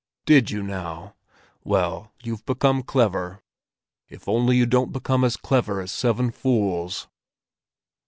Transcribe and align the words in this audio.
"Did 0.25 0.49
you, 0.49 0.63
now? 0.63 1.13
Well, 1.63 2.11
you've 2.23 2.43
become 2.47 2.81
clever—if 2.81 4.27
only 4.27 4.57
you 4.57 4.65
don't 4.65 4.91
become 4.91 5.23
as 5.23 5.37
clever 5.37 5.79
as 5.79 5.91
seven 5.91 6.31
fools." 6.31 7.07